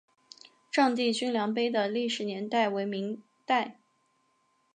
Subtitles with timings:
[0.71, 3.77] 丈地均粮碑的历史年代为明代。